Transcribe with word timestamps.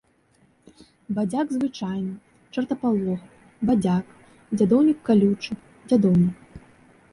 Бадзяк 1.17 1.47
звычайны, 1.57 2.13
чартапалох, 2.57 3.21
бадзяк, 3.71 4.05
дзядоўнік 4.57 4.99
калючы, 5.11 5.53
дзядоўнік. 5.87 6.37